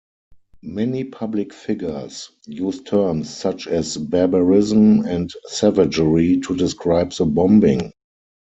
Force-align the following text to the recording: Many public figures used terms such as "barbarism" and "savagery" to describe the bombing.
Many 0.63 1.03
public 1.03 1.53
figures 1.53 2.31
used 2.47 2.87
terms 2.87 3.29
such 3.29 3.67
as 3.67 3.97
"barbarism" 3.97 5.05
and 5.05 5.31
"savagery" 5.45 6.39
to 6.39 6.55
describe 6.57 7.11
the 7.11 7.25
bombing. 7.25 7.93